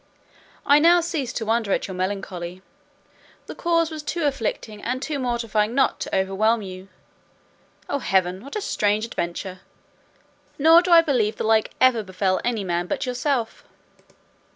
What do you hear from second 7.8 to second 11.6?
O heaven! what a strange adventure! Nor do I believe the